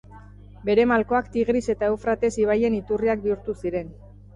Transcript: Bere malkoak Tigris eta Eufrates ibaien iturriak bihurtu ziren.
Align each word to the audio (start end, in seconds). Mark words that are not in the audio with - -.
Bere 0.69 0.85
malkoak 0.93 1.29
Tigris 1.37 1.63
eta 1.75 1.93
Eufrates 1.95 2.35
ibaien 2.49 2.83
iturriak 2.83 3.27
bihurtu 3.29 3.61
ziren. 3.65 3.99